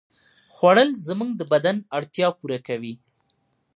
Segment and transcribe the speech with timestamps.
[0.53, 2.93] خوړل زموږ د بدن اړتیا پوره کوي